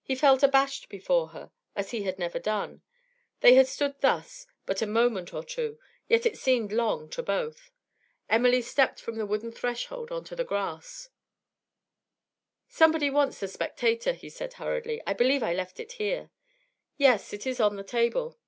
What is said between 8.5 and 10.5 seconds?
stepped from the wooden threshold on to the